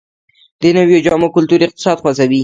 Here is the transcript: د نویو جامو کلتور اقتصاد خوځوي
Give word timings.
د 0.61 0.63
نویو 0.77 1.03
جامو 1.05 1.27
کلتور 1.35 1.59
اقتصاد 1.65 1.97
خوځوي 2.01 2.39